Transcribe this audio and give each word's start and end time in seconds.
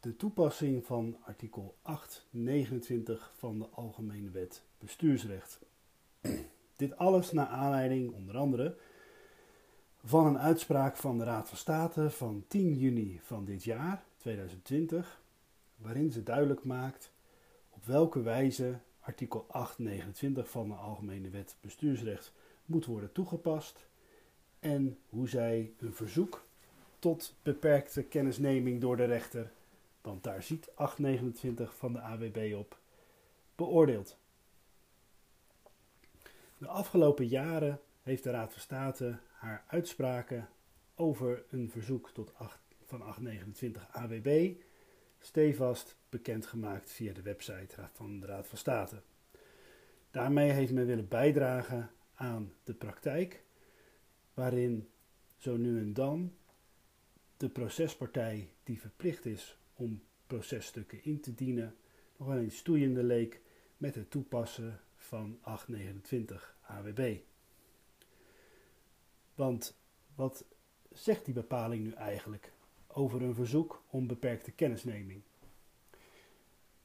de 0.00 0.16
toepassing 0.16 0.86
van 0.86 1.16
artikel 1.24 1.74
829 1.82 3.32
van 3.36 3.58
de 3.58 3.66
Algemene 3.74 4.30
Wet 4.30 4.62
Bestuursrecht. 4.78 5.58
Dit 6.76 6.96
alles 6.96 7.32
naar 7.32 7.48
aanleiding 7.48 8.12
onder 8.12 8.36
andere 8.36 8.76
van 10.04 10.26
een 10.26 10.38
uitspraak 10.38 10.96
van 10.96 11.18
de 11.18 11.24
Raad 11.24 11.48
van 11.48 11.58
State 11.58 12.10
van 12.10 12.44
10 12.48 12.74
juni 12.74 13.20
van 13.22 13.44
dit 13.44 13.64
jaar, 13.64 14.04
2020, 14.22 15.22
waarin 15.76 16.12
ze 16.12 16.22
duidelijk 16.22 16.64
maakt 16.64 17.12
op 17.70 17.84
welke 17.84 18.22
wijze 18.22 18.78
artikel 19.00 19.46
829 19.48 20.50
van 20.50 20.68
de 20.68 20.74
Algemene 20.74 21.30
Wet 21.30 21.56
Bestuursrecht 21.60 22.32
moet 22.64 22.84
worden 22.84 23.12
toegepast 23.12 23.86
en 24.58 24.98
hoe 25.08 25.28
zij 25.28 25.72
een 25.78 25.94
verzoek 25.94 26.44
tot 26.98 27.34
beperkte 27.42 28.02
kennisneming 28.02 28.80
door 28.80 28.96
de 28.96 29.04
rechter, 29.04 29.52
want 30.00 30.22
daar 30.22 30.42
ziet 30.42 30.70
829 30.74 31.76
van 31.76 31.92
de 31.92 32.00
AWB 32.00 32.54
op, 32.56 32.78
beoordeelt. 33.54 34.16
De 36.58 36.66
afgelopen 36.66 37.26
jaren 37.26 37.80
heeft 38.02 38.22
de 38.22 38.30
Raad 38.30 38.52
van 38.52 38.60
State 38.60 39.18
haar 39.32 39.64
uitspraken 39.66 40.48
over 40.94 41.44
een 41.50 41.70
verzoek 41.70 42.10
tot 42.10 42.34
8, 42.34 42.61
van 42.92 43.02
829 43.02 43.88
AWB 43.90 44.54
stevast 45.18 45.96
bekendgemaakt 46.08 46.90
via 46.90 47.12
de 47.12 47.22
website 47.22 47.88
van 47.92 48.20
de 48.20 48.26
Raad 48.26 48.46
van 48.46 48.58
State. 48.58 49.02
Daarmee 50.10 50.50
heeft 50.50 50.72
men 50.72 50.86
willen 50.86 51.08
bijdragen 51.08 51.90
aan 52.14 52.52
de 52.64 52.74
praktijk, 52.74 53.42
waarin 54.34 54.88
zo 55.36 55.56
nu 55.56 55.78
en 55.78 55.92
dan 55.92 56.32
de 57.36 57.48
procespartij 57.48 58.48
die 58.64 58.80
verplicht 58.80 59.24
is 59.24 59.58
om 59.74 60.02
processtukken 60.26 61.04
in 61.04 61.20
te 61.20 61.34
dienen, 61.34 61.76
nog 62.16 62.28
wel 62.28 62.38
eens 62.38 62.56
stoeiende 62.56 63.02
leek 63.02 63.40
met 63.76 63.94
het 63.94 64.10
toepassen 64.10 64.80
van 64.96 65.38
829 65.40 66.56
AWB. 66.60 67.18
Want 69.34 69.78
wat 70.14 70.44
zegt 70.90 71.24
die 71.24 71.34
bepaling 71.34 71.84
nu 71.84 71.92
eigenlijk 71.92 72.52
over 72.94 73.22
een 73.22 73.34
verzoek 73.34 73.82
om 73.90 74.06
beperkte 74.06 74.50
kennisneming? 74.50 75.22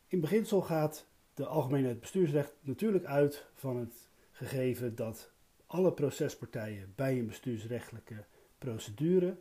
In 0.08 0.20
beginsel 0.20 0.62
gaat 0.62 1.08
de 1.34 1.46
Algemene 1.46 1.96
Bestuursrecht 1.96 2.54
natuurlijk 2.62 3.06
uit 3.06 3.46
van 3.54 3.78
het 3.78 4.08
gegeven 4.32 4.96
dat 4.96 5.32
alle 5.66 5.94
procespartijen 5.94 6.94
bij 6.96 7.20
een 7.20 7.28
bestuursrechtelijke 7.28 8.26
procedure 8.58 9.38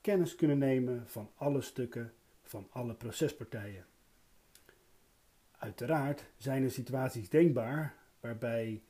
kennis 0.00 0.34
kunnen 0.34 0.58
nemen 0.58 1.08
van 1.08 1.30
alle 1.34 1.60
stukken 1.60 2.12
van 2.42 2.66
alle 2.70 2.94
procespartijen. 2.94 3.86
Uiteraard 5.58 6.24
zijn 6.36 6.62
er 6.62 6.70
situaties 6.70 7.28
denkbaar 7.28 7.94
waarbij 8.20 8.82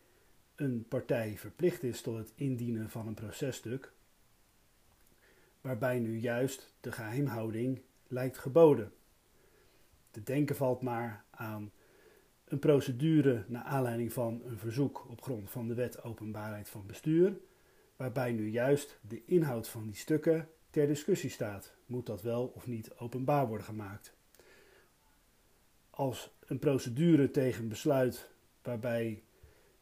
een 0.55 0.85
partij 0.89 1.39
verplicht 1.39 1.83
is 1.83 2.01
tot 2.01 2.17
het 2.17 2.33
indienen 2.35 2.91
van 2.91 3.07
een 3.07 3.15
processtuk, 3.15 3.93
waarbij 5.61 5.99
nu 5.99 6.19
juist 6.19 6.73
de 6.81 6.93
geheimhouding 6.93 7.81
lijkt 8.07 8.39
geboden. 8.39 8.93
Te 10.11 10.23
denken 10.23 10.57
valt 10.57 10.83
maar 10.83 11.25
aan 11.31 11.73
een 12.45 12.59
procedure 12.59 13.45
naar 13.47 13.63
aanleiding 13.63 14.13
van 14.13 14.43
een 14.45 14.59
verzoek 14.59 15.07
op 15.09 15.23
grond 15.23 15.51
van 15.51 15.69
de 15.69 15.75
wet 15.75 16.03
openbaarheid 16.03 16.69
van 16.69 16.87
bestuur, 16.87 17.39
waarbij 17.97 18.33
nu 18.33 18.51
juist 18.51 18.99
de 19.01 19.25
inhoud 19.25 19.69
van 19.69 19.87
die 19.87 19.97
stukken 19.97 20.49
ter 20.71 20.87
discussie 20.87 21.31
staat. 21.31 21.75
Moet 21.87 22.07
dat 22.07 22.23
wel 22.23 22.47
of 22.47 22.67
niet 22.67 22.95
openbaar 22.97 23.47
worden 23.47 23.67
gemaakt? 23.67 24.17
Als 25.91 26.31
een 26.47 26.59
procedure 26.59 27.31
tegen 27.31 27.69
besluit 27.69 28.31
waarbij 28.63 29.23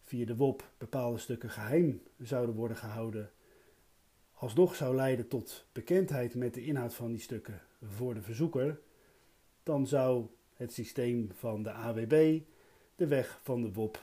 via 0.02 0.26
de 0.26 0.36
WOP 0.36 0.70
bepaalde 0.78 1.18
stukken 1.18 1.50
geheim 1.50 2.02
zouden 2.18 2.54
worden 2.54 2.76
gehouden, 2.76 3.30
alsnog 4.36 4.74
zou 4.74 4.94
leiden 4.94 5.28
tot 5.28 5.66
bekendheid 5.72 6.34
met 6.34 6.54
de 6.54 6.64
inhoud 6.64 6.94
van 6.94 7.10
die 7.10 7.20
stukken 7.20 7.62
voor 7.82 8.14
de 8.14 8.22
verzoeker, 8.22 8.80
dan 9.62 9.86
zou 9.86 10.26
het 10.54 10.72
systeem 10.72 11.30
van 11.34 11.62
de 11.62 11.70
AWB 11.70 12.40
de 12.94 13.06
weg 13.06 13.40
van 13.42 13.62
de 13.62 13.72
WOP 13.72 14.00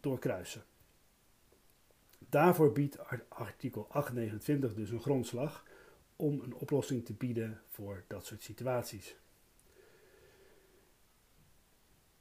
doorkruisen. 0.00 0.64
Daarvoor 2.18 2.72
biedt 2.72 2.98
artikel 3.28 3.86
829 3.90 4.74
dus 4.74 4.90
een 4.90 5.00
grondslag 5.00 5.64
om 6.16 6.40
een 6.40 6.54
oplossing 6.54 7.04
te 7.04 7.12
bieden 7.12 7.60
voor 7.68 8.04
dat 8.06 8.26
soort 8.26 8.42
situaties. 8.42 9.16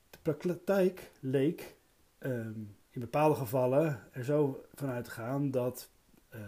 De 0.10 0.18
praktijk 0.22 1.12
leek 1.20 1.76
um, 2.20 2.76
in 2.90 3.02
bepaalde 3.02 3.36
gevallen 3.36 4.08
er 4.12 4.24
zo 4.24 4.66
vanuit 4.74 5.06
te 5.06 5.12
gaan 5.12 5.52
dat 5.52 5.90
uh, 6.36 6.40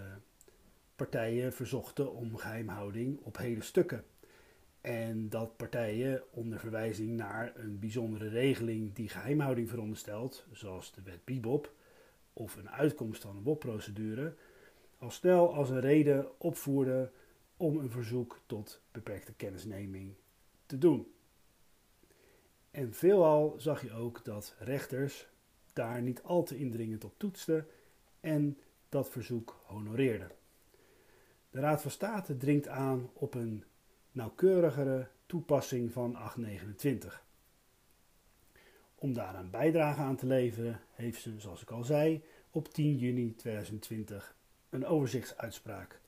partijen 0.95 1.53
verzochten 1.53 2.13
om 2.13 2.37
geheimhouding 2.37 3.19
op 3.21 3.37
hele 3.37 3.61
stukken. 3.61 4.05
En 4.81 5.29
dat 5.29 5.57
partijen 5.57 6.23
onder 6.31 6.59
verwijzing 6.59 7.09
naar 7.09 7.51
een 7.55 7.79
bijzondere 7.79 8.29
regeling 8.29 8.93
die 8.93 9.09
geheimhouding 9.09 9.69
veronderstelt, 9.69 10.45
zoals 10.51 10.91
de 10.91 11.01
wet 11.01 11.25
BIBOP 11.25 11.73
of 12.33 12.55
een 12.55 12.69
uitkomst 12.69 13.21
van 13.21 13.35
een 13.35 13.43
WOP-procedure, 13.43 14.35
al 14.97 15.11
snel 15.11 15.53
als 15.53 15.69
een 15.69 15.79
reden 15.79 16.39
opvoerden 16.39 17.11
om 17.57 17.77
een 17.77 17.89
verzoek 17.89 18.39
tot 18.45 18.81
beperkte 18.91 19.33
kennisneming 19.33 20.13
te 20.65 20.77
doen. 20.77 21.07
En 22.71 22.93
veelal 22.93 23.55
zag 23.57 23.81
je 23.81 23.93
ook 23.93 24.25
dat 24.25 24.55
rechters 24.59 25.27
daar 25.73 26.01
niet 26.01 26.23
al 26.23 26.43
te 26.43 26.57
indringend 26.57 27.03
op 27.03 27.13
toetste 27.17 27.65
en 28.19 28.57
dat 28.89 29.09
verzoek 29.09 29.59
honoreerde. 29.65 30.27
De 31.53 31.59
Raad 31.59 31.81
van 31.81 31.91
State 31.91 32.37
dringt 32.37 32.67
aan 32.67 33.09
op 33.13 33.33
een 33.33 33.63
nauwkeurigere 34.11 35.07
toepassing 35.25 35.91
van 35.91 36.15
829. 36.15 37.23
Om 38.95 39.13
daaraan 39.13 39.49
bijdrage 39.49 40.01
aan 40.01 40.15
te 40.15 40.25
leveren, 40.25 40.79
heeft 40.93 41.21
ze, 41.21 41.39
zoals 41.39 41.61
ik 41.61 41.71
al 41.71 41.83
zei, 41.83 42.23
op 42.51 42.67
10 42.67 42.97
juni 42.97 43.35
2020 43.35 44.35
een 44.69 44.85
overzichtsuitspraak 44.85 45.99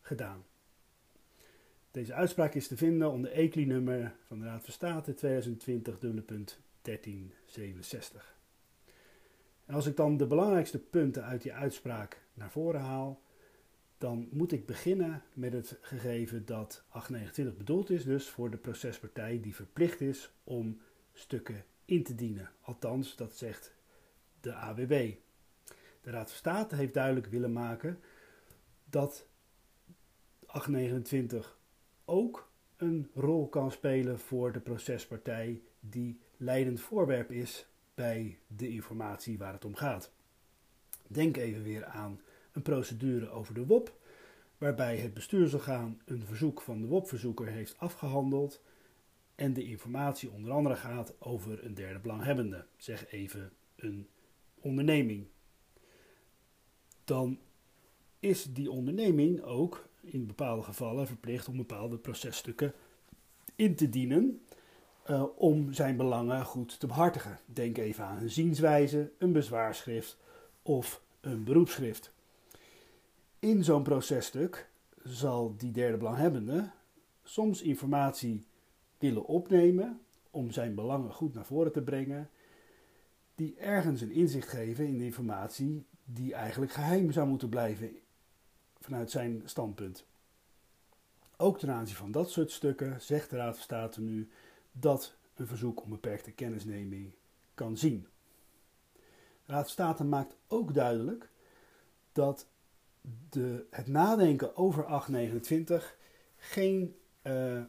gedaan. 0.00 0.44
Deze 1.90 2.14
uitspraak 2.14 2.54
is 2.54 2.68
te 2.68 2.76
vinden 2.76 3.10
onder 3.10 3.30
ECLI-nummer 3.30 4.14
van 4.22 4.38
de 4.38 4.44
Raad 4.44 4.64
van 4.64 4.72
State 4.72 5.14
2020-1367. 5.14 5.16
En 9.66 9.74
als 9.74 9.86
ik 9.86 9.96
dan 9.96 10.16
de 10.16 10.26
belangrijkste 10.26 10.78
punten 10.78 11.24
uit 11.24 11.42
die 11.42 11.52
uitspraak 11.52 12.22
naar 12.34 12.50
voren 12.50 12.80
haal, 12.80 13.20
dan 14.00 14.28
moet 14.30 14.52
ik 14.52 14.66
beginnen 14.66 15.22
met 15.32 15.52
het 15.52 15.78
gegeven 15.80 16.46
dat 16.46 16.84
829 16.88 17.56
bedoeld 17.56 17.90
is 17.90 18.04
dus 18.04 18.28
voor 18.28 18.50
de 18.50 18.56
procespartij 18.56 19.40
die 19.40 19.54
verplicht 19.54 20.00
is 20.00 20.30
om 20.44 20.80
stukken 21.12 21.64
in 21.84 22.02
te 22.02 22.14
dienen. 22.14 22.50
Althans, 22.60 23.16
dat 23.16 23.36
zegt 23.36 23.74
de 24.40 24.54
AWB. 24.54 25.14
De 26.00 26.10
Raad 26.10 26.28
van 26.28 26.36
State 26.36 26.76
heeft 26.76 26.94
duidelijk 26.94 27.26
willen 27.26 27.52
maken 27.52 28.00
dat 28.84 29.26
829 30.46 31.58
ook 32.04 32.50
een 32.76 33.10
rol 33.14 33.48
kan 33.48 33.70
spelen 33.72 34.18
voor 34.18 34.52
de 34.52 34.60
procespartij 34.60 35.62
die 35.80 36.20
leidend 36.36 36.80
voorwerp 36.80 37.30
is 37.30 37.66
bij 37.94 38.38
de 38.46 38.68
informatie 38.68 39.38
waar 39.38 39.52
het 39.52 39.64
om 39.64 39.74
gaat. 39.74 40.12
Denk 41.06 41.36
even 41.36 41.62
weer 41.62 41.84
aan 41.84 42.20
een 42.52 42.62
procedure 42.62 43.30
over 43.30 43.54
de 43.54 43.66
WOP, 43.66 43.98
waarbij 44.58 44.96
het 44.96 45.14
bestuursorgaan 45.14 46.00
een 46.04 46.26
verzoek 46.26 46.60
van 46.60 46.80
de 46.80 46.86
WOP-verzoeker 46.86 47.46
heeft 47.46 47.78
afgehandeld 47.78 48.62
en 49.34 49.52
de 49.52 49.64
informatie 49.64 50.30
onder 50.30 50.52
andere 50.52 50.76
gaat 50.76 51.14
over 51.18 51.64
een 51.64 51.74
derde 51.74 51.98
belanghebbende, 51.98 52.66
zeg 52.76 53.10
even 53.12 53.52
een 53.76 54.08
onderneming. 54.60 55.26
Dan 57.04 57.38
is 58.20 58.44
die 58.44 58.70
onderneming 58.70 59.42
ook 59.42 59.88
in 60.00 60.26
bepaalde 60.26 60.62
gevallen 60.62 61.06
verplicht 61.06 61.48
om 61.48 61.56
bepaalde 61.56 61.98
processtukken 61.98 62.72
in 63.56 63.74
te 63.74 63.88
dienen 63.88 64.42
uh, 65.10 65.24
om 65.36 65.72
zijn 65.72 65.96
belangen 65.96 66.44
goed 66.44 66.80
te 66.80 66.86
behartigen. 66.86 67.38
Denk 67.46 67.78
even 67.78 68.04
aan 68.04 68.22
een 68.22 68.30
zienswijze, 68.30 69.10
een 69.18 69.32
bezwaarschrift 69.32 70.16
of 70.62 71.02
een 71.20 71.44
beroepsschrift. 71.44 72.12
In 73.40 73.64
zo'n 73.64 73.82
processtuk 73.82 74.70
zal 75.02 75.56
die 75.56 75.72
derde 75.72 75.96
belanghebbende 75.96 76.70
soms 77.22 77.62
informatie 77.62 78.46
willen 78.98 79.26
opnemen 79.26 80.00
om 80.30 80.50
zijn 80.50 80.74
belangen 80.74 81.12
goed 81.12 81.34
naar 81.34 81.44
voren 81.44 81.72
te 81.72 81.82
brengen, 81.82 82.30
die 83.34 83.56
ergens 83.56 84.00
een 84.00 84.10
inzicht 84.10 84.48
geven 84.48 84.86
in 84.86 84.98
de 84.98 85.04
informatie 85.04 85.86
die 86.04 86.34
eigenlijk 86.34 86.72
geheim 86.72 87.12
zou 87.12 87.28
moeten 87.28 87.48
blijven 87.48 87.90
vanuit 88.80 89.10
zijn 89.10 89.42
standpunt. 89.44 90.04
Ook 91.36 91.58
ten 91.58 91.70
aanzien 91.70 91.96
van 91.96 92.10
dat 92.10 92.30
soort 92.30 92.50
stukken 92.50 93.00
zegt 93.00 93.30
de 93.30 93.36
Raad 93.36 93.54
van 93.54 93.62
State 93.62 94.00
nu 94.00 94.30
dat 94.72 95.14
een 95.34 95.46
verzoek 95.46 95.82
om 95.82 95.90
beperkte 95.90 96.30
kennisneming 96.30 97.12
kan 97.54 97.76
zien. 97.76 98.06
De 99.44 99.52
Raad 99.52 99.62
van 99.62 99.70
State 99.70 100.04
maakt 100.04 100.36
ook 100.46 100.74
duidelijk 100.74 101.28
dat 102.12 102.46
de, 103.30 103.66
het 103.70 103.86
nadenken 103.86 104.56
over 104.56 104.84
829 104.84 105.96
geen, 106.36 106.96
uh, 107.22 107.56
uh, 107.56 107.64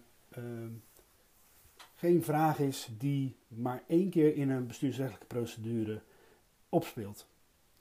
geen 1.95 2.23
vraag 2.23 2.59
is 2.59 2.89
die 2.97 3.35
maar 3.47 3.83
één 3.87 4.09
keer 4.09 4.35
in 4.35 4.49
een 4.49 4.67
bestuursrechtelijke 4.67 5.27
procedure 5.27 6.01
opspeelt 6.69 7.27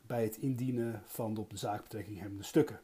bij 0.07 0.23
het 0.23 0.37
indienen 0.37 1.03
van 1.07 1.35
de 1.35 1.41
op 1.41 1.51
de 1.51 1.57
zaak 1.57 1.83
betrekking 1.83 2.19
hebbende 2.19 2.45
stukken. 2.45 2.81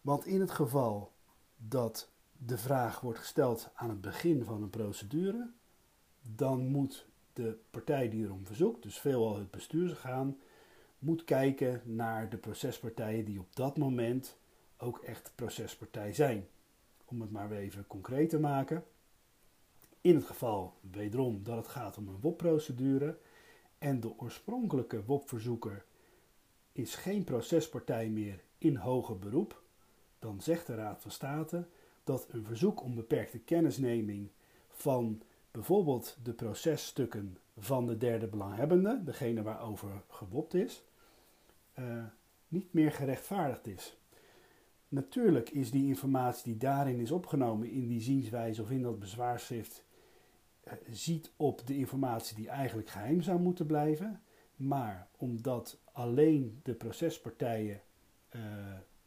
Want 0.00 0.26
in 0.26 0.40
het 0.40 0.50
geval 0.50 1.12
dat 1.56 2.10
de 2.32 2.58
vraag 2.58 3.00
wordt 3.00 3.18
gesteld 3.18 3.70
aan 3.74 3.88
het 3.88 4.00
begin 4.00 4.44
van 4.44 4.62
een 4.62 4.70
procedure, 4.70 5.50
dan 6.22 6.66
moet 6.66 7.06
de 7.32 7.58
partij 7.70 8.08
die 8.08 8.24
erom 8.24 8.46
verzoekt, 8.46 8.82
dus 8.82 8.98
veelal 8.98 9.38
het 9.38 9.50
bestuursorgaan, 9.50 10.38
moet 11.04 11.24
kijken 11.24 11.82
naar 11.84 12.30
de 12.30 12.36
procespartijen 12.36 13.24
die 13.24 13.38
op 13.38 13.56
dat 13.56 13.76
moment 13.76 14.36
ook 14.76 14.98
echt 14.98 15.32
procespartij 15.34 16.12
zijn. 16.12 16.46
Om 17.04 17.20
het 17.20 17.30
maar 17.30 17.48
weer 17.48 17.58
even 17.58 17.86
concreet 17.86 18.30
te 18.30 18.38
maken. 18.38 18.84
In 20.00 20.14
het 20.14 20.24
geval 20.24 20.74
wederom 20.90 21.42
dat 21.42 21.56
het 21.56 21.68
gaat 21.68 21.96
om 21.96 22.08
een 22.08 22.20
WOP-procedure 22.20 23.18
en 23.78 24.00
de 24.00 24.18
oorspronkelijke 24.18 25.04
WOP-verzoeker 25.04 25.84
is 26.72 26.94
geen 26.94 27.24
procespartij 27.24 28.08
meer 28.08 28.40
in 28.58 28.76
hoger 28.76 29.18
beroep, 29.18 29.62
dan 30.18 30.40
zegt 30.40 30.66
de 30.66 30.74
Raad 30.74 31.02
van 31.02 31.10
State 31.10 31.66
dat 32.04 32.26
een 32.30 32.44
verzoek 32.44 32.82
om 32.82 32.94
beperkte 32.94 33.38
kennisneming 33.38 34.28
van 34.68 35.22
bijvoorbeeld 35.50 36.16
de 36.22 36.32
processtukken 36.32 37.38
van 37.58 37.86
de 37.86 37.96
derde 37.96 38.26
belanghebbende, 38.26 39.00
degene 39.04 39.42
waarover 39.42 40.02
gewopt 40.08 40.54
is, 40.54 40.82
uh, 41.78 42.04
niet 42.48 42.72
meer 42.72 42.92
gerechtvaardigd 42.92 43.66
is. 43.66 43.96
Natuurlijk 44.88 45.50
is 45.50 45.70
die 45.70 45.86
informatie 45.86 46.44
die 46.44 46.56
daarin 46.56 47.00
is 47.00 47.10
opgenomen 47.10 47.70
in 47.70 47.88
die 47.88 48.00
zienswijze 48.00 48.62
of 48.62 48.70
in 48.70 48.82
dat 48.82 48.98
bezwaarschrift, 48.98 49.84
uh, 50.66 50.72
ziet 50.90 51.30
op 51.36 51.66
de 51.66 51.76
informatie 51.76 52.36
die 52.36 52.48
eigenlijk 52.48 52.88
geheim 52.88 53.22
zou 53.22 53.40
moeten 53.40 53.66
blijven. 53.66 54.22
Maar 54.56 55.08
omdat 55.16 55.78
alleen 55.92 56.60
de 56.62 56.74
procespartijen 56.74 57.80
uh, 58.36 58.42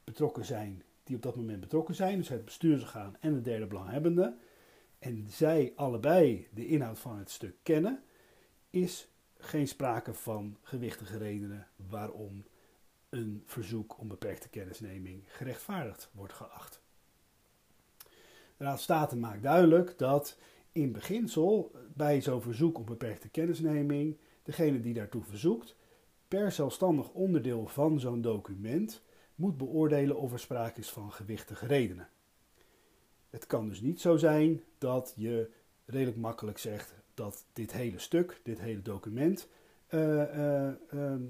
betrokken 0.03 0.45
zijn 0.45 0.83
die 1.03 1.15
op 1.15 1.21
dat 1.21 1.35
moment 1.35 1.59
betrokken 1.59 1.95
zijn, 1.95 2.17
dus 2.17 2.29
het 2.29 2.45
bestuursorgaan 2.45 3.17
en 3.19 3.33
de 3.33 3.41
derde 3.41 3.65
belanghebbende, 3.65 4.35
en 4.99 5.25
zij 5.29 5.73
allebei 5.75 6.47
de 6.53 6.67
inhoud 6.67 6.99
van 6.99 7.17
het 7.17 7.29
stuk 7.29 7.55
kennen, 7.63 8.03
is 8.69 9.07
geen 9.37 9.67
sprake 9.67 10.13
van 10.13 10.57
gewichtige 10.61 11.17
redenen 11.17 11.67
waarom 11.89 12.43
een 13.17 13.43
verzoek 13.45 13.99
om 13.99 14.07
beperkte 14.07 14.49
kennisneming 14.49 15.23
gerechtvaardigd 15.27 16.09
wordt 16.11 16.33
geacht. 16.33 16.81
De 18.57 18.63
Raad 18.63 18.81
State 18.81 19.17
maakt 19.17 19.43
duidelijk 19.43 19.97
dat 19.97 20.37
in 20.71 20.91
beginsel 20.91 21.71
bij 21.93 22.21
zo'n 22.21 22.41
verzoek 22.41 22.77
om 22.77 22.85
beperkte 22.85 23.29
kennisneming 23.29 24.17
degene 24.43 24.79
die 24.79 24.93
daartoe 24.93 25.23
verzoekt 25.23 25.75
per 26.27 26.51
zelfstandig 26.51 27.09
onderdeel 27.09 27.67
van 27.67 27.99
zo'n 27.99 28.21
document 28.21 29.01
moet 29.35 29.57
beoordelen 29.57 30.17
of 30.17 30.31
er 30.31 30.39
sprake 30.39 30.79
is 30.79 30.89
van 30.89 31.11
gewichtige 31.11 31.65
redenen. 31.65 32.09
Het 33.29 33.47
kan 33.47 33.69
dus 33.69 33.81
niet 33.81 34.01
zo 34.01 34.17
zijn 34.17 34.63
dat 34.77 35.13
je 35.15 35.51
redelijk 35.85 36.17
makkelijk 36.17 36.57
zegt 36.57 36.93
dat 37.13 37.45
dit 37.53 37.71
hele 37.71 37.99
stuk, 37.99 38.39
dit 38.43 38.59
hele 38.59 38.81
document, 38.81 39.47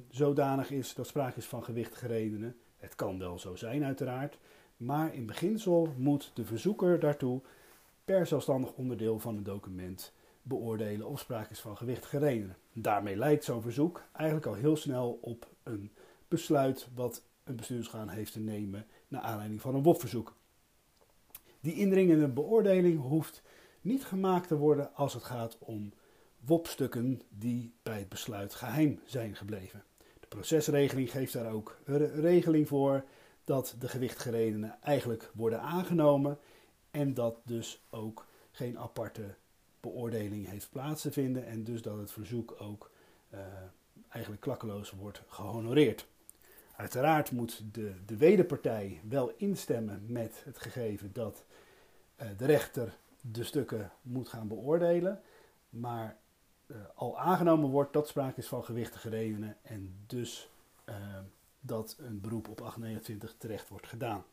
zodanig 0.10 0.72
is 0.72 0.94
dat 0.94 1.08
sprake 1.08 1.38
is 1.38 1.46
van 1.46 1.64
gewichtige 1.64 2.08
redenen. 2.08 2.56
Het 2.78 2.96
kan 2.96 3.20
wel 3.20 3.40
zo 3.40 3.56
zijn, 3.56 3.84
uiteraard. 3.84 4.38
Maar 4.78 5.14
in 5.14 5.26
beginsel 5.26 5.94
moet 5.98 6.32
de 6.34 6.46
verzoeker 6.46 7.00
daartoe 7.00 7.42
per 8.06 8.28
zelfstandig 8.28 8.74
onderdeel 8.74 9.20
van 9.20 9.36
het 9.36 9.46
document 9.46 10.14
beoordelen 10.42 11.08
of 11.08 11.20
sprake 11.20 11.52
is 11.52 11.60
van 11.60 11.78
gewichtige 11.78 12.18
redenen. 12.18 12.58
Daarmee 12.74 13.16
lijkt 13.16 13.44
zo'n 13.44 13.62
verzoek 13.62 14.04
eigenlijk 14.12 14.48
al 14.48 14.54
heel 14.54 14.76
snel 14.76 15.20
op 15.22 15.48
een 15.64 15.92
besluit 16.28 16.88
wat 16.96 17.24
een 17.44 17.56
bestuursgaan 17.56 18.10
heeft 18.10 18.34
te 18.34 18.40
nemen 18.40 18.86
naar 19.08 19.22
aanleiding 19.22 19.62
van 19.62 19.76
een 19.76 19.84
WOP-verzoek. 19.84 20.36
Die 21.60 21.74
indringende 21.74 22.28
beoordeling 22.28 23.02
hoeft 23.02 23.42
niet 23.82 24.06
gemaakt 24.06 24.48
te 24.48 24.58
worden 24.58 24.96
als 24.96 25.14
het 25.14 25.24
gaat 25.24 25.58
om 25.60 25.94
WOP-stukken 26.48 27.22
die 27.30 27.74
bij 27.84 27.98
het 27.98 28.10
besluit 28.10 28.54
geheim 28.54 29.00
zijn 29.06 29.36
gebleven. 29.36 29.84
De 30.20 30.28
procesregeling 30.28 31.12
geeft 31.12 31.34
daar 31.34 31.52
ook 31.52 31.78
een 31.86 32.22
regeling 32.22 32.68
voor 32.68 33.04
dat 33.44 33.76
de 33.80 33.88
gewichtige 33.88 34.30
redenen 34.30 34.78
eigenlijk 34.82 35.32
worden 35.34 35.62
aangenomen 35.62 36.40
en 36.92 37.14
dat 37.14 37.36
dus 37.44 37.82
ook 37.90 38.26
geen 38.52 38.80
aparte 38.80 39.36
beoordeling 39.80 40.50
heeft 40.50 40.70
plaats 40.70 41.02
te 41.02 41.12
vinden 41.12 41.46
en 41.46 41.64
dus 41.64 41.82
dat 41.82 41.98
het 41.98 42.12
verzoek 42.12 42.56
ook 42.60 42.92
uh, 43.34 43.40
eigenlijk 44.10 44.42
klakkeloos 44.42 44.92
wordt 44.92 45.22
gehonoreerd. 45.28 46.08
Uiteraard 46.76 47.32
moet 47.32 47.64
de, 47.72 47.94
de 48.06 48.18
wederpartij 48.18 49.02
wel 49.10 49.34
instemmen 49.38 50.04
met 50.08 50.42
het 50.46 50.60
gegeven 50.60 51.14
dat 51.14 51.44
uh, 52.22 52.28
de 52.38 52.46
rechter 52.46 52.98
de 53.22 53.44
stukken 53.44 53.92
moet 54.02 54.30
gaan 54.30 54.48
beoordelen, 54.48 55.22
maar 55.70 56.18
uh, 56.68 56.78
al 56.96 57.20
aangenomen 57.20 57.70
wordt 57.70 57.94
dat 57.94 58.08
sprake 58.08 58.40
is 58.40 58.48
van 58.48 58.64
gewichtige 58.64 59.10
redenen 59.10 59.58
en 59.62 59.96
dus 60.08 60.50
uh, 60.90 60.96
dat 61.60 61.96
een 62.00 62.22
beroep 62.22 62.48
op 62.48 62.62
829 62.62 63.36
terecht 63.38 63.70
wordt 63.70 63.88
gedaan. 63.88 64.24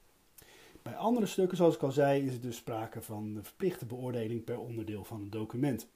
Bij 0.83 0.97
andere 0.97 1.27
stukken, 1.27 1.57
zoals 1.57 1.75
ik 1.75 1.83
al 1.83 1.93
zei, 1.93 2.27
is 2.27 2.33
het 2.33 2.43
dus 2.43 2.57
sprake 2.57 3.03
van 3.03 3.35
de 3.35 3.43
verplichte 3.43 3.87
beoordeling 3.87 4.45
per 4.45 4.59
onderdeel 4.59 5.05
van 5.05 5.21
een 5.21 5.31
document. 5.31 5.87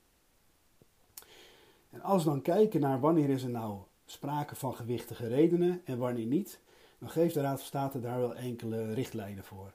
En 1.90 2.02
als 2.02 2.24
we 2.24 2.30
dan 2.30 2.42
kijken 2.42 2.80
naar 2.80 3.00
wanneer 3.00 3.28
is 3.28 3.42
er 3.42 3.50
nou 3.50 3.78
sprake 4.06 4.54
van 4.54 4.74
gewichtige 4.74 5.26
redenen 5.26 5.80
en 5.84 5.98
wanneer 5.98 6.26
niet, 6.26 6.60
dan 6.98 7.10
geeft 7.10 7.34
de 7.34 7.40
Raad 7.40 7.58
van 7.58 7.66
State 7.66 8.00
daar 8.00 8.18
wel 8.18 8.34
enkele 8.34 8.94
richtlijnen 8.94 9.44
voor. 9.44 9.72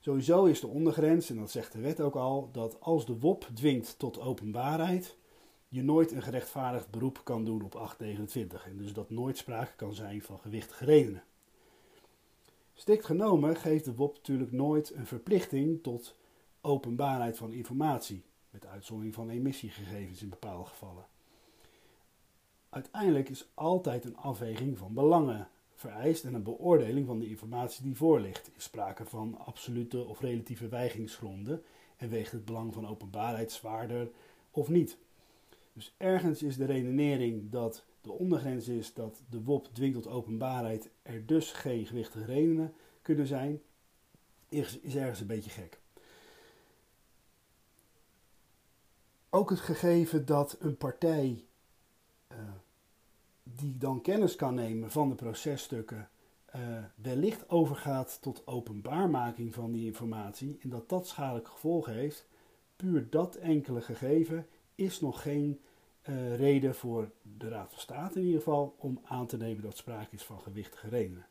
Sowieso 0.00 0.44
is 0.44 0.60
de 0.60 0.66
ondergrens, 0.66 1.30
en 1.30 1.36
dat 1.36 1.50
zegt 1.50 1.72
de 1.72 1.80
wet 1.80 2.00
ook 2.00 2.16
al, 2.16 2.48
dat 2.52 2.80
als 2.80 3.06
de 3.06 3.18
WOP 3.18 3.48
dwingt 3.54 3.98
tot 3.98 4.20
openbaarheid, 4.20 5.16
je 5.68 5.82
nooit 5.82 6.12
een 6.12 6.22
gerechtvaardigd 6.22 6.90
beroep 6.90 7.20
kan 7.24 7.44
doen 7.44 7.62
op 7.62 7.74
829 7.74 8.66
en 8.66 8.76
dus 8.76 8.92
dat 8.92 9.10
nooit 9.10 9.36
sprake 9.36 9.76
kan 9.76 9.94
zijn 9.94 10.22
van 10.22 10.38
gewichtige 10.38 10.84
redenen. 10.84 11.24
Stikt 12.74 13.04
genomen 13.04 13.56
geeft 13.56 13.84
de 13.84 13.94
WOP 13.94 14.14
natuurlijk 14.14 14.52
nooit 14.52 14.94
een 14.94 15.06
verplichting 15.06 15.82
tot 15.82 16.14
openbaarheid 16.60 17.36
van 17.36 17.52
informatie, 17.52 18.22
met 18.50 18.66
uitzondering 18.66 19.14
van 19.14 19.30
emissiegegevens 19.30 20.22
in 20.22 20.28
bepaalde 20.28 20.64
gevallen. 20.64 21.06
Uiteindelijk 22.68 23.28
is 23.28 23.48
altijd 23.54 24.04
een 24.04 24.16
afweging 24.16 24.78
van 24.78 24.94
belangen 24.94 25.48
vereist 25.74 26.24
en 26.24 26.34
een 26.34 26.42
beoordeling 26.42 27.06
van 27.06 27.18
de 27.18 27.28
informatie 27.28 27.82
die 27.82 27.96
voorligt. 27.96 28.50
Is 28.56 28.64
sprake 28.64 29.04
van 29.04 29.38
absolute 29.38 30.04
of 30.04 30.20
relatieve 30.20 30.68
weigingsgronden 30.68 31.62
en 31.96 32.08
weegt 32.08 32.32
het 32.32 32.44
belang 32.44 32.74
van 32.74 32.88
openbaarheid 32.88 33.52
zwaarder 33.52 34.10
of 34.50 34.68
niet. 34.68 34.98
Dus 35.76 35.94
ergens 35.96 36.42
is 36.42 36.56
de 36.56 36.64
redenering 36.64 37.50
dat 37.50 37.84
de 38.00 38.12
ondergrens 38.12 38.68
is 38.68 38.94
dat 38.94 39.22
de 39.30 39.42
WOP 39.42 39.68
dwingt 39.72 40.02
tot 40.02 40.12
openbaarheid, 40.12 40.90
er 41.02 41.26
dus 41.26 41.52
geen 41.52 41.86
gewichtige 41.86 42.24
redenen 42.24 42.74
kunnen 43.02 43.26
zijn, 43.26 43.62
is, 44.48 44.78
is 44.78 44.96
ergens 44.96 45.20
een 45.20 45.26
beetje 45.26 45.50
gek. 45.50 45.80
Ook 49.30 49.50
het 49.50 49.60
gegeven 49.60 50.26
dat 50.26 50.56
een 50.60 50.76
partij 50.76 51.44
uh, 52.32 52.38
die 53.42 53.78
dan 53.78 54.00
kennis 54.00 54.36
kan 54.36 54.54
nemen 54.54 54.90
van 54.90 55.08
de 55.08 55.14
processtukken, 55.14 56.08
uh, 56.54 56.84
wellicht 56.94 57.48
overgaat 57.48 58.18
tot 58.20 58.46
openbaarmaking 58.46 59.54
van 59.54 59.72
die 59.72 59.86
informatie 59.86 60.58
en 60.60 60.68
dat 60.68 60.88
dat 60.88 61.08
schadelijke 61.08 61.50
gevolgen 61.50 61.92
heeft, 61.92 62.26
puur 62.76 63.10
dat 63.10 63.34
enkele 63.34 63.80
gegeven 63.80 64.46
is 64.76 65.00
nog 65.00 65.22
geen 65.22 65.60
uh, 66.08 66.36
reden 66.36 66.74
voor 66.74 67.10
de 67.38 67.48
Raad 67.48 67.70
van 67.70 67.80
State 67.80 68.18
in 68.18 68.24
ieder 68.24 68.38
geval 68.38 68.74
om 68.78 69.00
aan 69.04 69.26
te 69.26 69.36
nemen 69.36 69.62
dat 69.62 69.76
sprake 69.76 70.14
is 70.14 70.24
van 70.24 70.40
gewichtige 70.40 70.88
redenen. 70.88 71.26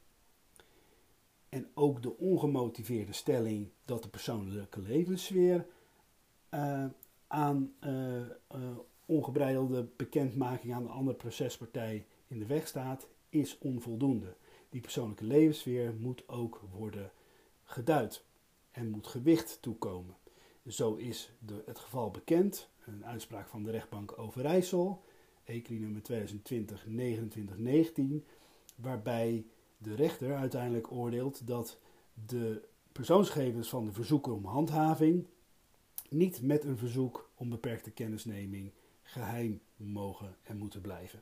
En 1.50 1.68
ook 1.74 2.02
de 2.02 2.18
ongemotiveerde 2.18 3.14
stelling 3.14 3.70
dat 3.86 4.04
de 4.04 4.10
persoonlijke 4.10 4.82
levenssfeer 4.82 5.66
uh, 6.54 6.86
aan 7.28 7.74
uh, 7.82 8.22
ongebreidelde 9.06 9.88
bekendmaking 9.96 10.74
aan 10.74 10.84
de 10.84 10.90
andere 10.90 11.18
procespartij 11.18 12.06
in 12.28 12.40
de 12.40 12.46
weg 12.46 12.68
staat, 12.68 13.08
is 13.30 13.58
onvoldoende. 13.58 14.36
Die 14.70 14.82
persoonlijke 14.82 15.26
levenssfeer 15.26 15.94
moet 15.94 16.28
ook 16.28 16.62
worden 16.72 17.12
geduid 17.64 18.24
en 18.72 18.90
moet 18.90 19.08
gewicht 19.08 19.58
toekomen. 19.62 20.16
Zo 20.68 20.96
is 20.96 21.32
de, 21.40 21.64
het 21.66 21.80
geval 21.80 22.12
bekend, 22.12 22.70
een 22.86 23.06
uitspraak 23.06 23.48
van 23.48 23.64
de 23.64 23.72
rechtbank 23.72 24.18
Overijssel, 24.18 25.04
ECRI 25.44 25.80
nummer 25.80 26.02
2020-2919, 26.12 28.26
waarbij 28.76 29.46
de 29.78 29.96
rechter 29.96 30.36
uiteindelijk 30.36 30.92
oordeelt 30.92 31.48
dat 31.48 31.80
de 32.28 32.62
persoonsgegevens 32.92 33.70
van 33.70 33.86
de 33.86 33.92
verzoeker 33.92 34.34
om 34.34 34.46
handhaving 34.46 35.28
niet 36.10 36.42
met 36.42 36.64
een 36.64 36.78
verzoek 36.78 37.30
om 37.36 37.50
beperkte 37.50 37.92
kennisneming 37.92 38.72
geheim 39.02 39.62
mogen 39.76 40.38
en 40.44 40.58
moeten 40.58 40.82
blijven. 40.82 41.22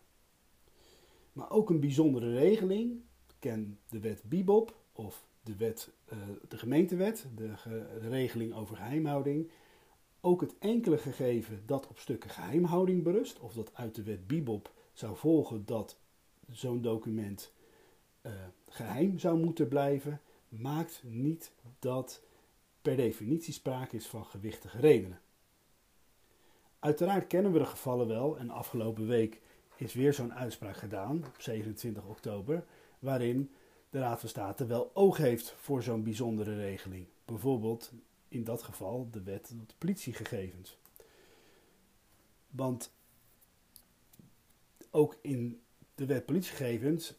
Maar 1.34 1.52
ook 1.52 1.70
een 1.70 1.80
bijzondere 1.80 2.34
regeling, 2.34 3.02
ken 3.40 3.80
de 3.90 4.00
wet 4.00 4.24
Bibop 4.24 4.78
of 4.92 5.26
de, 5.44 5.56
wet, 5.56 5.90
uh, 6.14 6.20
de 6.48 6.58
gemeentewet, 6.58 7.26
de, 7.36 7.54
de 8.02 8.10
regeling 8.10 8.54
over 8.54 8.76
geheimhouding, 8.76 9.50
ook 10.22 10.42
het 10.42 10.56
enkele 10.60 10.98
gegeven 10.98 11.64
dat 11.66 11.88
op 11.88 12.00
stukken 12.00 12.30
geheimhouding 12.30 13.04
berust, 13.04 13.40
of 13.40 13.54
dat 13.54 13.72
uit 13.74 13.96
de 13.96 14.04
wet 14.04 14.28
Bibop 14.28 14.72
zou 14.94 15.18
volgen 15.18 15.66
dat 15.66 15.98
zo'n 16.52 16.82
document 16.82 17.52
uh, 18.22 18.32
geheim 18.70 19.20
zou 19.20 19.40
moeten 19.40 19.68
blijven, 19.68 20.22
maakt 20.50 21.02
niet 21.04 21.52
dat 21.80 22.22
per 22.82 22.96
definitie 22.96 23.54
sprake 23.54 23.96
is 23.96 24.08
van 24.08 24.26
gewichtige 24.26 24.80
redenen. 24.80 25.22
Uiteraard 26.80 27.28
kennen 27.28 27.52
we 27.52 27.60
de 27.60 27.66
gevallen 27.66 28.08
wel 28.08 28.38
en 28.38 28.50
afgelopen 28.50 29.08
week 29.08 29.42
is 29.76 29.94
weer 29.94 30.14
zo'n 30.14 30.34
uitspraak 30.34 30.78
gedaan, 30.78 31.18
op 31.18 31.36
27 31.42 32.06
oktober, 32.06 32.66
waarin 33.00 33.52
de 33.94 34.00
Raad 34.00 34.20
van 34.20 34.30
State 34.30 34.66
wel 34.66 34.92
oog 34.94 35.18
heeft 35.18 35.54
voor 35.58 35.84
zo'n 35.84 36.04
bijzondere 36.04 36.56
regeling. 36.56 37.08
Bijvoorbeeld 37.26 37.92
in 38.28 38.44
dat 38.44 38.64
geval 38.64 39.08
de 39.12 39.24
wet 39.24 39.54
op 39.62 39.72
politiegegevens. 39.78 40.78
Want 42.50 42.94
ook 44.90 45.18
in 45.22 45.62
de 45.96 46.06
wet 46.06 46.26
politiegegevens 46.26 47.14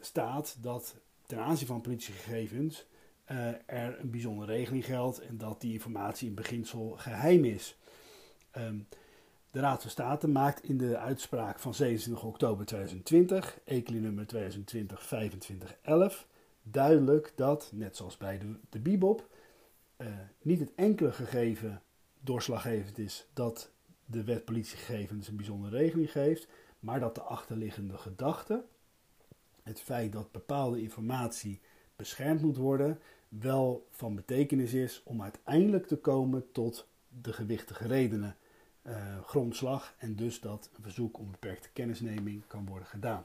staat 0.00 0.56
dat 0.60 0.94
ten 1.26 1.38
aanzien 1.38 1.66
van 1.66 1.80
politiegegevens 1.80 2.86
uh, 3.30 3.48
er 3.66 4.00
een 4.00 4.10
bijzondere 4.10 4.52
regeling 4.52 4.84
geldt 4.84 5.18
en 5.18 5.38
dat 5.38 5.60
die 5.60 5.72
informatie 5.72 6.28
in 6.28 6.34
beginsel 6.34 6.88
geheim 6.96 7.44
is. 7.44 7.76
Um, 8.56 8.86
de 9.54 9.60
Raad 9.60 9.80
van 9.80 9.90
State 9.90 10.28
maakt 10.28 10.64
in 10.64 10.78
de 10.78 10.98
uitspraak 10.98 11.58
van 11.58 11.74
27 11.74 12.24
oktober 12.24 12.66
2020, 12.66 13.58
ECLI 13.64 14.00
nummer 14.00 14.26
2020-2511, 16.14 16.26
duidelijk 16.62 17.32
dat, 17.36 17.70
net 17.72 17.96
zoals 17.96 18.16
bij 18.16 18.40
de, 18.70 18.78
BIBOP, 18.78 19.28
uh, 19.98 20.06
niet 20.42 20.60
het 20.60 20.72
enkele 20.74 21.12
gegeven 21.12 21.82
doorslaggevend 22.20 22.98
is 22.98 23.26
dat 23.32 23.70
de 24.04 24.24
wet 24.24 24.44
politiegegevens 24.44 25.28
een 25.28 25.36
bijzondere 25.36 25.76
regeling 25.76 26.10
geeft, 26.10 26.48
maar 26.80 27.00
dat 27.00 27.14
de 27.14 27.22
achterliggende 27.22 27.96
gedachte, 27.96 28.64
het 29.62 29.80
feit 29.80 30.12
dat 30.12 30.32
bepaalde 30.32 30.82
informatie 30.82 31.60
beschermd 31.96 32.40
moet 32.42 32.56
worden, 32.56 33.00
wel 33.28 33.86
van 33.90 34.14
betekenis 34.14 34.72
is 34.72 35.02
om 35.04 35.22
uiteindelijk 35.22 35.86
te 35.86 35.96
komen 35.96 36.52
tot 36.52 36.86
de 37.22 37.32
gewichtige 37.32 37.86
redenen 37.86 38.36
uh, 38.86 39.22
grondslag 39.22 39.94
en 39.98 40.16
dus 40.16 40.40
dat 40.40 40.70
een 40.76 40.82
verzoek 40.82 41.18
om 41.18 41.30
beperkte 41.30 41.68
kennisneming 41.72 42.46
kan 42.46 42.66
worden 42.66 42.88
gedaan. 42.88 43.24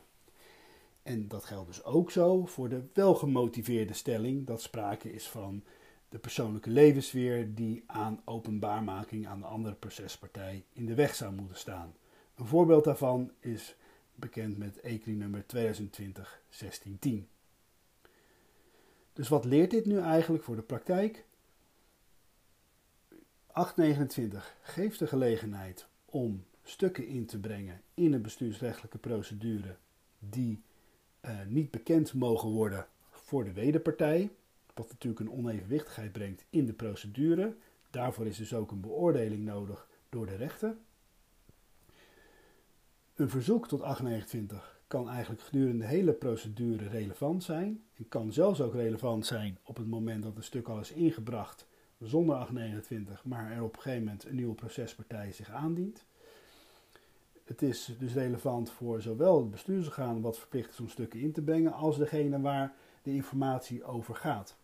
En 1.04 1.28
dat 1.28 1.46
geldt 1.46 1.68
dus 1.68 1.84
ook 1.84 2.12
zo 2.12 2.46
voor 2.46 2.70
de 2.70 2.84
welgemotiveerde 2.94 3.94
stelling 3.94 4.46
dat 4.46 4.62
sprake 4.62 5.14
is 5.14 5.28
van 5.28 5.64
de 6.10 6.18
persoonlijke 6.18 6.70
levensfeer 6.70 7.56
die 7.56 7.84
aan 7.88 8.22
openbaarmaking 8.26 9.28
aan 9.28 9.40
de 9.40 9.46
andere 9.46 9.76
procespartij 9.76 10.66
in 10.74 10.86
de 10.86 10.94
weg 10.94 11.16
zou 11.16 11.34
moeten 11.34 11.58
staan. 11.58 11.94
Een 12.36 12.46
voorbeeld 12.46 12.84
daarvan 12.84 13.32
is 13.40 13.76
bekend 14.16 14.58
met 14.58 14.80
ECRI 14.80 15.14
nummer 15.14 15.46
2020-1610. 15.56 17.10
Dus 19.14 19.28
wat 19.28 19.46
leert 19.46 19.72
dit 19.72 19.86
nu 19.86 20.00
eigenlijk 20.00 20.44
voor 20.44 20.56
de 20.56 20.62
praktijk? 20.62 21.26
829 23.60 24.56
geeft 24.62 25.00
de 25.00 25.08
gelegenheid 25.08 25.88
om 26.06 26.44
stukken 26.64 27.08
in 27.08 27.26
te 27.26 27.40
brengen 27.40 27.82
in 27.94 28.14
een 28.14 28.22
bestuursrechtelijke 28.22 28.98
procedure 28.98 29.76
die 30.20 30.62
uh, 31.22 31.32
niet 31.48 31.72
bekend 31.72 32.14
mogen 32.14 32.50
worden 32.50 32.88
voor 33.10 33.44
de 33.44 33.54
wederpartij, 33.54 34.30
wat 34.74 34.90
natuurlijk 34.90 35.20
een 35.22 35.32
onevenwichtigheid 35.32 36.12
brengt 36.12 36.46
in 36.50 36.66
de 36.66 36.74
procedure. 36.74 37.56
Daarvoor 37.90 38.26
is 38.26 38.38
dus 38.38 38.54
ook 38.54 38.72
een 38.72 38.82
beoordeling 38.82 39.46
nodig 39.46 39.88
door 40.10 40.26
de 40.26 40.36
rechter. 40.36 40.76
Een 43.16 43.30
verzoek 43.30 43.68
tot 43.68 43.82
829 43.82 44.82
kan 44.88 45.10
eigenlijk 45.10 45.42
gedurende 45.42 45.78
de 45.78 45.88
hele 45.88 46.14
procedure 46.14 46.88
relevant 46.88 47.44
zijn 47.44 47.84
en 47.96 48.08
kan 48.08 48.34
zelfs 48.34 48.62
ook 48.62 48.74
relevant 48.74 49.26
zijn 49.26 49.58
op 49.64 49.78
het 49.78 49.88
moment 49.88 50.24
dat 50.24 50.36
een 50.36 50.44
stuk 50.44 50.68
al 50.68 50.80
is 50.80 50.92
ingebracht 50.92 51.68
zonder 52.00 52.36
829, 52.36 53.26
maar 53.26 53.52
er 53.52 53.64
op 53.64 53.76
een 53.76 53.82
gegeven 53.82 54.04
moment 54.04 54.24
een 54.24 54.36
nieuwe 54.36 54.56
procespartij 54.56 55.32
zich 55.32 55.50
aandient. 55.50 56.06
Het 57.44 57.62
is 57.62 57.96
dus 58.00 58.14
relevant 58.14 58.72
voor 58.72 59.02
zowel 59.02 59.38
het 59.38 59.52
bestuursorgaan 59.52 60.22
wat 60.22 60.40
verplicht 60.40 60.70
is 60.70 60.80
om 60.80 60.90
stukken 60.90 61.20
in 61.20 61.32
te 61.32 61.42
brengen, 61.42 61.74
als 61.74 61.98
degene 61.98 62.42
waar 62.42 62.74
de 63.04 63.14
informatie 63.14 63.84
over 63.84 64.16
gaat. 64.16 64.58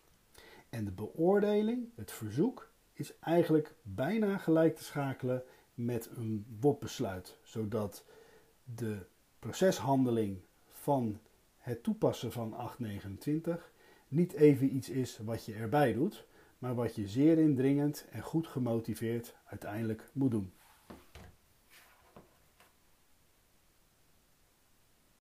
En 0.70 0.84
de 0.84 0.90
beoordeling, 0.90 1.88
het 1.94 2.12
verzoek, 2.12 2.68
is 2.92 3.18
eigenlijk 3.18 3.74
bijna 3.82 4.38
gelijk 4.38 4.76
te 4.76 4.84
schakelen 4.84 5.42
met 5.74 6.10
een 6.16 6.46
WOP-besluit, 6.60 7.38
zodat 7.42 8.04
de 8.64 8.98
proceshandeling 9.38 10.38
van 10.72 11.20
het 11.58 11.82
toepassen 11.82 12.32
van 12.32 12.54
829 12.54 13.72
niet 14.08 14.32
even 14.32 14.76
iets 14.76 14.88
is 14.88 15.18
wat 15.24 15.44
je 15.44 15.54
erbij 15.54 15.92
doet, 15.92 16.26
maar 16.66 16.74
wat 16.74 16.94
je 16.94 17.08
zeer 17.08 17.38
indringend 17.38 18.06
en 18.10 18.22
goed 18.22 18.46
gemotiveerd 18.46 19.34
uiteindelijk 19.44 20.10
moet 20.12 20.30
doen. 20.30 20.52